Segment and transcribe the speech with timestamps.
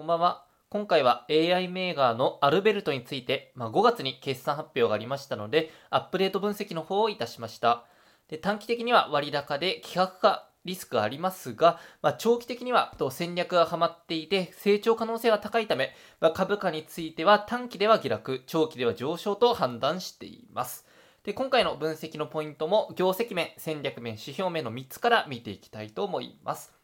[0.00, 0.46] こんばんは。
[0.70, 7.84] 今回は AI メーカーのアルベルトについて、まあ、5月に決算発表がありましたので、アップデート分析の方をいたしました。
[8.28, 20.86] で短期的には割高で規格化リスクがありますが、まあ、長期的にはと戦略がはまっていて成長可能性が高いため、まあ、株価については短期では下落、長期では上昇と判断しています。
[21.24, 26.79] で今回の分析のポイントも業績面、戦略面、指標面の3つから見ていきたいと思います。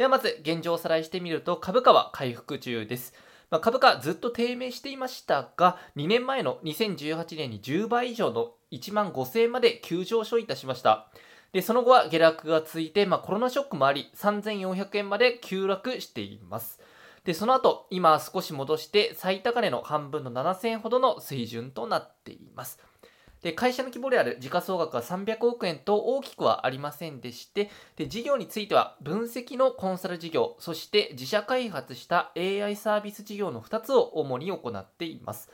[0.00, 3.12] ではまず現状をおさらいしてみると株価は回復中です。
[3.50, 11.10] まあ、株価ずっと低迷していましたが、2年前の2018年に10倍以上の1万5000円まで急上昇いたしました。
[11.52, 16.80] で、その後は下落がついて、まあ、コロナショックもあり、3400円まで急落しています。
[17.24, 22.78] で、その後、今少し戻して、最高値の半分の7000円ほどの水準となっています。
[23.42, 35.50] で、会社の規模である時価総額は300億円と大きくはありませんでして、で、事業については分析のコンサル事業、そして自社開発した AI サービス事業の2つを主に行っています。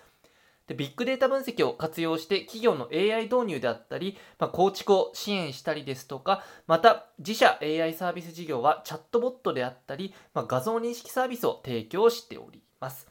[0.66, 13.08] でビッグデータ分析を活用して企業の AI 導入であったり、まあ、構築を支援したりですとか、また自社 AI サービス事業はチャットボットであったり、まあ、画像認識サービスを提供しております。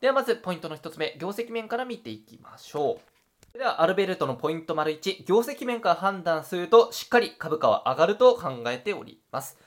[0.00, 3.11] ではまずポイントの1つ目、業績面から見ていきましょう。
[3.52, 9.58] では、アルベルトのポイント丸1、業績面から判断すると、しっかり株価は上がると考えております。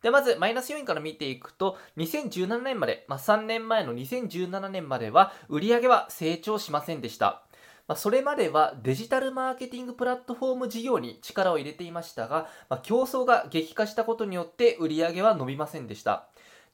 [0.00, 7.42] で、まず、マイナス要因から見ていくと、2017年まで、まあ、3年前の2017年までは、売上は成長しませんでした。
[7.88, 16.26] まあ、それまではデジタルマーケティングプラットフォーム事業に力を入れていましたが、まあ、競争が激化したことによって売り上げは伸びませんでした。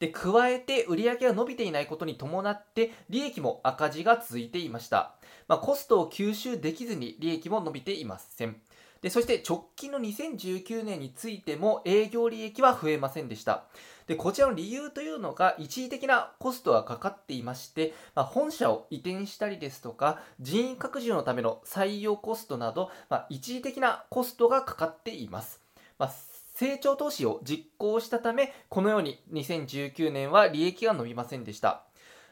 [0.02, 5.14] で、加えて売上が伸びていないことに伴って利益も赤字が続いていました。
[5.46, 8.56] まあ、コストを吸収できずに利益も伸びていません。
[9.00, 13.62] で、そして直近の2019年についても営業利益は増えませんでした。
[14.08, 25.62] で、こちらの理由というのが一時的なコストがかかっていまして、まあ、本社を移転したりですとか、人員拡充のための採用コストなど、まあ、一時的なコストがかかっています。
[25.96, 31.84] まあ成長投資を実行したため、このように2019年は利益が伸びませんでした。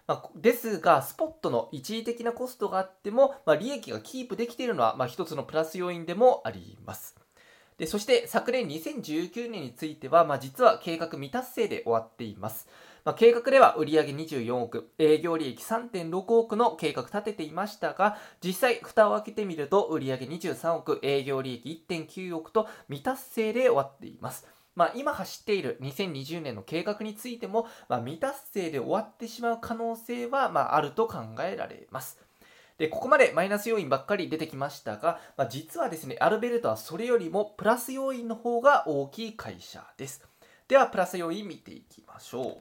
[0.06, 7.19] まあ、ですが、スポットの一時的なコストがあっても、まあ、利益がキープできているのは、まあ、一つのプラス要因でもあります。
[7.80, 12.68] でそして昨年2019年については、まあ、実は計画未達成で終わっています。
[13.06, 24.46] まあ、計画では売上24億、営業利益3.6億の計画立てていましたが、実際蓋を開けてみると売上23億、営業利益1.9億と未達成で終わっています。
[24.76, 32.20] まあ、今走っている2020年の計画についても、まあ、未達成で終わってしまう可能性は、まあ、あると考えられます。
[32.80, 40.26] で、ここまでマイナス要因ばっかり出てきましたが、まあ、実はですね、アルベルトはそれよりもプラス要因の方が大きい会社です。
[40.66, 42.56] では、プラス要因見ていきましょう。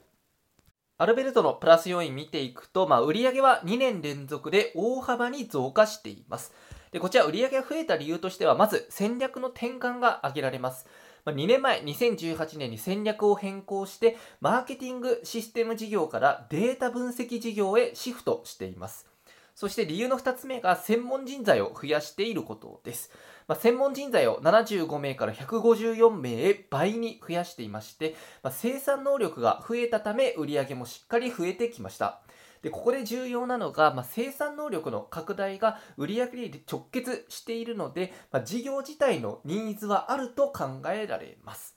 [0.98, 6.52] アルベルトのプラス要因見ていくと、まあ、売上は2年連続で大幅に増加しています。
[6.92, 10.86] で、こちら売上が増えた理由としては、まず戦略の転換が挙げられます。
[11.24, 19.09] まあ、2年前、2018年に戦略を変更して、マーケティングシステム事業からデータ分析事業へシフトしています。
[19.54, 23.10] そして理由の2つ目が専門人材を増やしていることです。
[23.48, 32.20] まあ、専門人材を75名から154名へ倍に増やしていまして、まあ、生産能力が増えたため売り上げもしっかり増えてきました。
[32.62, 41.76] でここで重要なのが、まあ、生産能力の拡大が売上に直結しているので、まあ、事業自体のニーズはあると考えられます。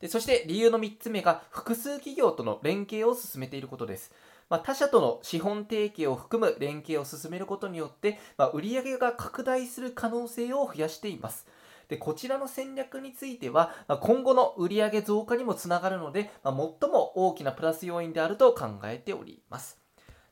[0.00, 4.12] でそして理由の3つ目が複数企業との連携を進めていることです。
[4.50, 11.46] まあ、他社との資本提携を含む連携を進めることによって、まあ、売上が拡大する可能性を増やしています。
[11.88, 19.80] でこちらの戦略については、まあ、今後の売上増加にもつながるので、まあ、最も大きなプラス要因であると考えております。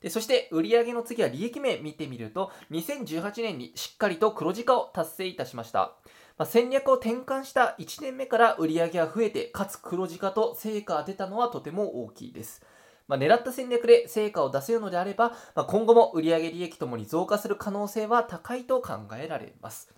[0.00, 5.92] でそして売上の次は利益面見てみると2018年にしっかりと黒字化を達成いたしました、
[6.36, 12.62] まあ、戦略を転換した1年目から売上が増えてかつ黒字化と成果が出たのはとても大きいです
[13.08, 19.92] まあ、狙った戦略で成果を出せるのであれば、まあ、今後も売上利益ともに増加する可能性は高いと考えられます。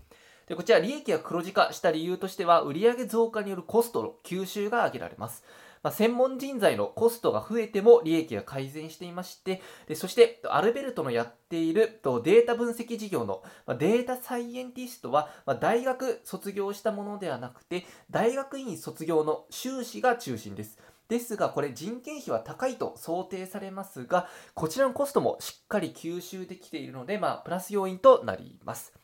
[0.46, 5.44] でこちら利益が黒字化した理由としては売上増加によるコストの吸収が挙げられます。
[5.82, 20.78] まあ、専門人材のコストが増えても利益が改善していましてでそしてアルベルトのやっているとデータ分析事業のまデータサイエンティストはま大学卒業したものではなくて大学院卒業の修士が中心です
[21.10, 28.94] ですが、これ人件費は高いと想定されますが、こちらのコストもしっかり吸収できているので、まあ、プラス要因となります。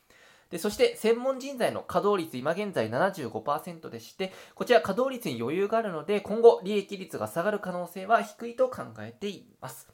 [0.49, 9.89] でそして専門人材の稼働率今現在75%でしてこちら稼働率に余裕があるので今後利益率が下がる可能性は低いと考えています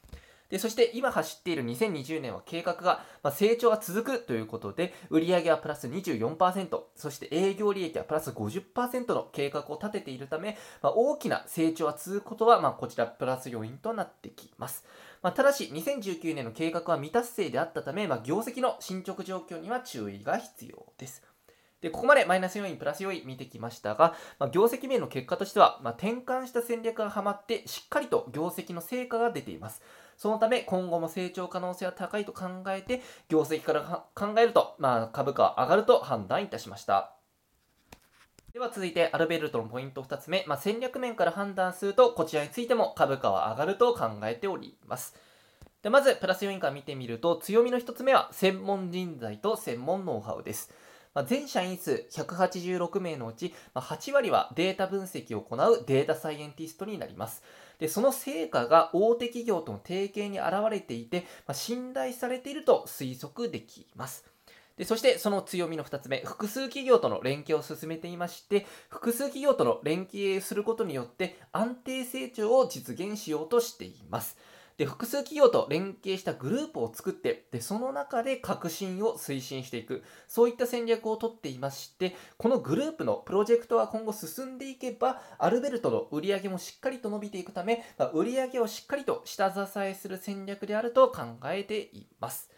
[0.54, 14.86] でそして今走っている2020年は計画が、まあ、成長が続くということで売上はプラス24%そして営業利益はプラス50%の計画を立てているため、まあ、大きな成長が続くことは、まあ、こちらプラス要因となってきます
[15.24, 21.24] まあ、ただし、2019年の計画は未達成であったため、まあ、業績の進捗状況には注意が必要です。
[21.80, 29.82] で、ここまでマイナス要因、プラス要因見てきましたが、まあ、業績面の結果としては、まあ、転換した戦略がはまって、しっかりと業績の成果が出ています。
[30.18, 37.16] そのため、今後も成長可能性は高いと考えて、業績から考えると、まあ、株価は上がると判断いたしました。
[38.54, 45.16] では続いてアルベルトのポイント2つ目、まあ、戦略面から判断するとこちらについても株価は上がると考えております。
[45.82, 50.72] でまずプラス要因から見てみると強みの1つ目は専門人材と専門ノウハウです。
[51.14, 57.44] まあ、全社員数186名のうち、まあ、8割はデータ分析を行うデータサイエンティストになります。
[57.80, 64.26] でその成果が大手企業との提携に現れていて、まあ、信頼されていると推測できます。
[64.78, 74.36] でそしてその強みの2つ目、複数企業との連携を進めていまして、複数企業との連携することによって安定成長を実現しようとしています。
[74.78, 92.50] で複数企業と連携したグループを作ってでその中で革新を推進していくそういった戦略をとっていましてこのグループのプロジェクトが今後進んでいけばアルベルトの売り上げもしっかりと伸びていくため、まあ、売り上げをしっかりと下支えする戦略であると考えています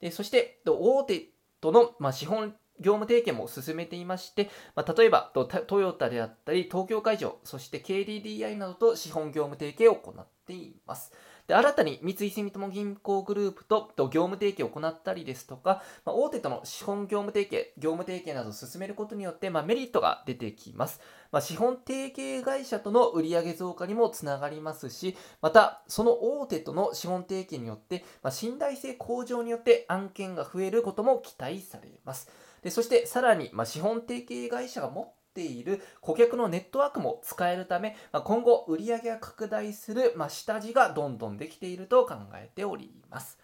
[0.00, 1.28] でそして大手
[1.60, 11.12] との、まあ、資本業務提携も進めていまして、まあ、例えばトヨタであったり東京会場そして KDDI などと資本業務提携を行っています。
[11.48, 21.00] で新たに三井住友銀行グループとと業務提携を行ったりですとか、まあ、大手との資本業務提携、業務提携などを進めることによって、まあ、メリットが出てきます。
[21.32, 32.30] まあ、資本提携会社との売上増加にもつながりますし、また、その大手との資本提携によって、まあ、信頼性向上によって案件が増えることも期待されます。
[32.62, 43.38] でそして、さらに、まあ、資本提携会社が持っている顧客のネットワークも使えるため、ま、今後売上が拡大する、ま、下地がどんどんできていると考えております。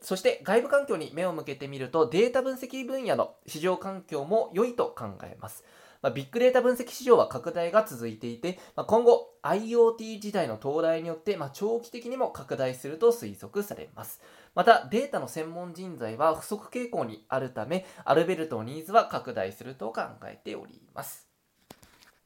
[0.00, 5.64] そして外部環境に目を向けてみるとデータ分析分野の市場環境も良いと考えます。
[6.02, 14.20] ま、ビッグデータ分析市場は拡大が続いていて、ま、今後 IoT 時代の到来によって、ま、長期的にも拡大すると推測されます。
[14.54, 21.32] また、データの専門人材は不足傾向にあるため、アルベルトのニーズは拡大すると考えております。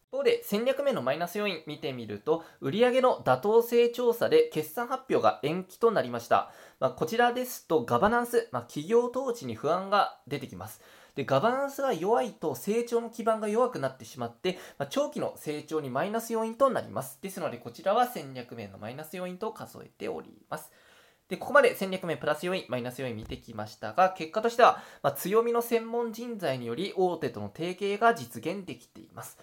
[0.09, 10.81] 一方で戦略面のマイナス要因見てみると売上の妥当性調査で決算発表が延期となりました、まあ、こちらですとガバナンス、まあ、企業統治に不安が出てきます。
[11.17, 17.19] でガバナンスが弱いと成長の基盤が弱くなってしまって、まあ、長期の成長にマイナス要因となります。
[17.21, 20.71] ですのでこちらは戦略面のマイナス要因と数えております。
[21.29, 29.39] で、ここまで戦略面プラス要因、マイナス要因見てきましたが、結果としては、まあ、強みの専門人材により大手との提携が実現できています。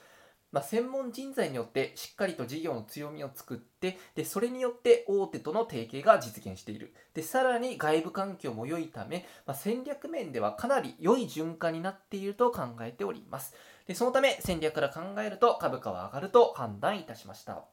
[0.53, 6.93] まあ、専門人材によってしっかりと事業の強みを作ってでそれによって大手との提携が実現している。
[7.15, 13.55] でさらに外部環境も良いため、まあ、戦略面ではかなり良い循環になっていると考えております。
[13.87, 17.65] でそのため戦略から考えると株価は上がると判断いたしました。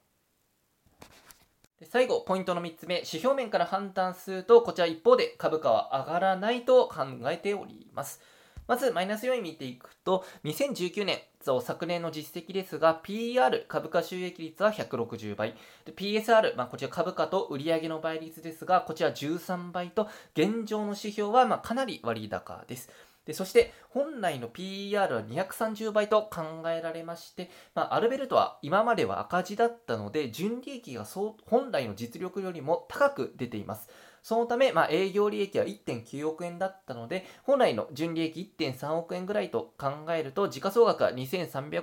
[1.89, 8.21] 最後、ポイントの3つ目、指標面から判断すると、こちら一方で株価は上がらないと考えております。
[8.69, 11.21] まず、マイナス要因見ていくと、2019年、
[11.63, 15.57] 昨年の実績ですが、PR、株価収益率は160倍。
[15.97, 22.91] PSR、まあ、こちら株価と売上の倍率ですが、こちら13倍と、現状の指標はまかなり割高です。
[23.27, 33.89] でそして本来の PER は230倍と考えられまして、まあ、アルベルトは今までは赤字だったので純利益が本来の実力よりも高く出ています。
[34.23, 41.83] そのため、まあ、営業利益は1.9億円だったので、本来の純利益1.3億円ぐらいと考えると、時価総額は2300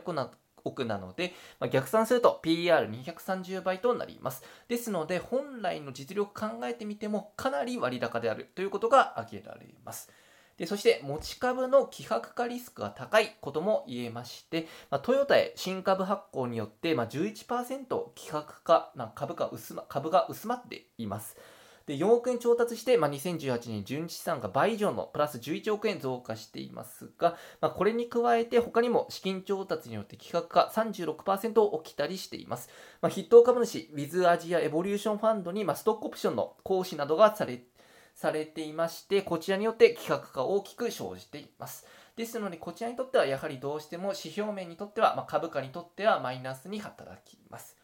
[0.63, 4.43] 億なので、まあ、逆算すると PER230 倍となります。
[4.67, 10.11] ですので、本来の実力考えてみても、かなり割高であるということが挙げられます。
[10.57, 21.37] でそして持ち株の希薄化リスクが高いことも言えまして、まあ、トヨタへ新株発行によって、まあ、11%希薄化、まあ、株価薄、ま、株が薄まっています。
[21.85, 32.69] で4億円調達して、まあ、2018年純資産が倍以上のプラス11億円増加していますが、まあ、これに加えて他にも資金調達によって企画化36%起きたりしています。
[33.01, 37.63] まあ、筆頭株主、ウィズアジアエボリューションファンドに、まあ、ストックオプションの行使などがされ
[38.17, 41.85] されていましてこちらによって規格が大きく生じています。
[42.15, 47.77] ですのでこちらにとってはやはりどうしても指標面にとっては、まあ、株価にとってはマイナスに働きます。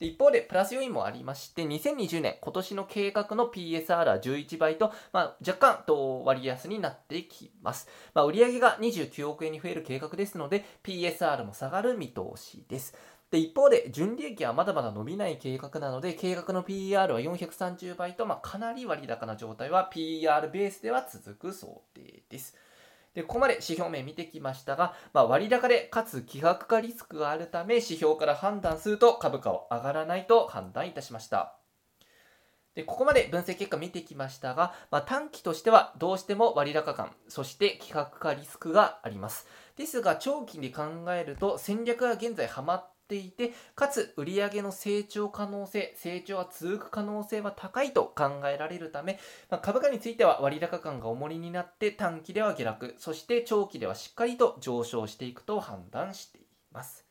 [0.00, 12.94] 一方でプラス要因もありまして2020年今年の計画の PSR は11倍と、まあ、若干と割安になってきます、まあ、売上が29億円に増える計画ですので PSR も下がる見通しです。
[13.30, 22.56] で一方で純利益はまだまだ伸びない計画なので計画の PR は430倍と、まあ、かなり割高な状態は PR ベースでは続く想定です。
[23.14, 31.54] でここまで指標面見てきましたが、まあ、割高でかつ希薄化リスクがあるため指標から判断すると株価は上がらないと判断いたしました。
[32.74, 39.48] でここまで分析結果見てきましたが、まあ、短期としてはどうしても割高感、そして希薄化リスクがあります。
[39.76, 49.18] ですが長期で考えると戦略が現在ハマっていて、かつ売上の成長可能性、成長が続く可能性は高いと考えられるため、
[49.50, 57.04] まあ、株価については割高感が重りになって短期では下落、そして長期ではしっかりと上昇していくと判断しています。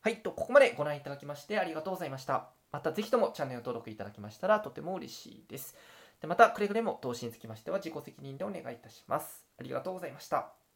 [0.00, 2.48] はい、とここまでご覧いただきましてありがとうございました。
[2.72, 5.76] またぜひともチャンネル登録いただきましたらとても嬉しいです。
[6.20, 9.44] でまたくれぐれも投資につきましては自己責任でお願いいたします。
[9.58, 10.67] ありがとうございました。